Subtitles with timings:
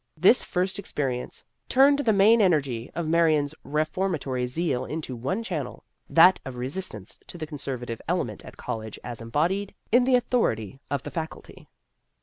[0.17, 6.39] This first experience turned the main energy of Marion's reformatory zeal into one channel that
[6.43, 11.03] of resistance to the conservative element at college as em bodied in the authority of
[11.03, 11.67] the Faculty.